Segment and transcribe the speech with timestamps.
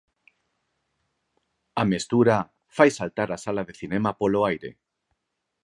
[1.81, 2.37] A mestura
[2.79, 4.71] fai saltar a sala de cinema polo aire.